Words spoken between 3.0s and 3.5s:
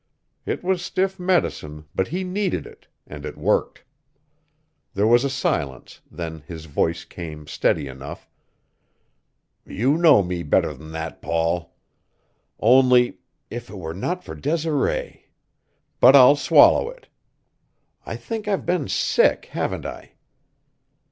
and it